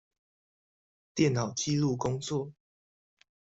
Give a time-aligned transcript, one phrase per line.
[0.03, 0.03] 電
[1.35, 2.51] 腦紀錄工作